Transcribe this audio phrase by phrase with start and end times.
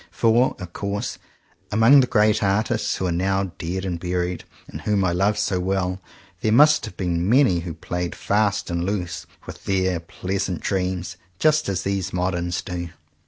[0.09, 1.19] For, of course,
[1.71, 5.59] among the great artists, who are now dead and buried, and whom I love so
[5.59, 6.01] well,
[6.39, 11.69] there must have been many who played fast and loose with their pleasant dreams, just
[11.69, 12.89] as these moderns do.